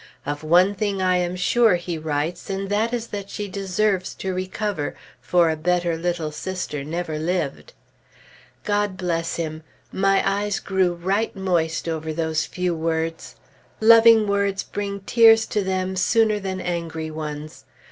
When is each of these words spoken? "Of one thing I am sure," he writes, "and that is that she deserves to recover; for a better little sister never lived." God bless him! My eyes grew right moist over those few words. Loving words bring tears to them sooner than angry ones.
"Of 0.25 0.41
one 0.43 0.73
thing 0.73 0.99
I 0.99 1.17
am 1.17 1.35
sure," 1.35 1.75
he 1.75 1.95
writes, 1.95 2.49
"and 2.49 2.71
that 2.71 2.91
is 2.91 3.05
that 3.13 3.29
she 3.29 3.47
deserves 3.47 4.15
to 4.15 4.33
recover; 4.33 4.95
for 5.21 5.51
a 5.51 5.55
better 5.55 5.95
little 5.95 6.31
sister 6.31 6.83
never 6.83 7.19
lived." 7.19 7.73
God 8.63 8.97
bless 8.97 9.35
him! 9.35 9.61
My 9.91 10.27
eyes 10.27 10.59
grew 10.59 10.95
right 10.95 11.35
moist 11.35 11.87
over 11.87 12.13
those 12.13 12.47
few 12.47 12.73
words. 12.73 13.35
Loving 13.79 14.25
words 14.27 14.63
bring 14.63 15.01
tears 15.01 15.45
to 15.45 15.63
them 15.63 15.95
sooner 15.95 16.39
than 16.39 16.59
angry 16.59 17.11
ones. 17.11 17.63